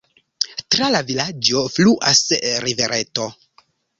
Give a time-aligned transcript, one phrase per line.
[0.75, 2.23] Tra la vilaĝo fluas
[2.65, 3.31] rivereto.